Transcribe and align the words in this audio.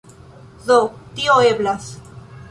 Do, 0.69 0.77
tio 1.19 1.35
eblas. 1.51 1.91